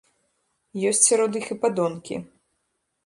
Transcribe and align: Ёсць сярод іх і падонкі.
Ёсць 0.89 1.03
сярод 1.09 1.31
іх 1.41 1.45
і 1.57 1.59
падонкі. 1.67 2.15